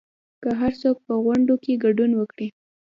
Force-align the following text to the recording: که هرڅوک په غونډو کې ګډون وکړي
که 0.41 0.49
هرڅوک 0.61 0.97
په 1.07 1.13
غونډو 1.25 1.55
کې 1.63 1.81
ګډون 1.83 2.11
وکړي 2.15 2.47